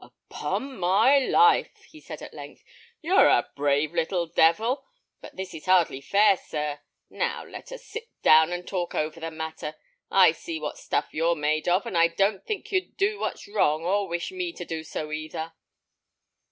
"Upon 0.31 0.79
my 0.79 1.19
life," 1.19 1.83
he 1.83 2.01
said, 2.01 2.23
at 2.23 2.33
length, 2.33 2.63
"you're 3.03 3.27
a 3.29 3.51
brave 3.55 3.93
little 3.93 4.25
devil! 4.25 4.83
but 5.21 5.35
this 5.35 5.53
is 5.53 5.67
hardly 5.67 6.01
fair, 6.01 6.37
sir. 6.37 6.79
Now, 7.11 7.45
let 7.45 7.71
us 7.71 7.85
sit 7.85 8.09
down 8.23 8.51
and 8.51 8.67
talk 8.67 8.95
over 8.95 9.19
the 9.19 9.29
matter. 9.29 9.75
I 10.09 10.31
see 10.31 10.59
what 10.59 10.79
stuff 10.79 11.09
you're 11.11 11.35
made 11.35 11.67
of, 11.69 11.85
and 11.85 11.95
I 11.95 12.07
don't 12.07 12.43
think 12.43 12.71
you'd 12.71 12.97
do 12.97 13.19
what's 13.19 13.47
wrong, 13.47 13.83
or 13.85 14.07
wish 14.07 14.31
me 14.31 14.53
to 14.53 14.65
do 14.65 14.83
so 14.83 15.11
either." 15.11 15.53